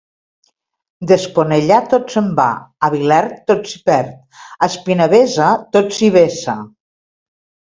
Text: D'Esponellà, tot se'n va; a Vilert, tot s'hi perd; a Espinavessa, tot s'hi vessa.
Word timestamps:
D'Esponellà, 1.09 1.77
tot 1.91 2.13
se'n 2.15 2.31
va; 2.39 2.47
a 2.87 2.91
Vilert, 2.95 3.37
tot 3.51 3.69
s'hi 3.73 3.83
perd; 3.91 4.17
a 4.61 4.71
Espinavessa, 4.73 5.51
tot 5.79 5.95
s'hi 5.99 6.11
vessa. 6.17 6.57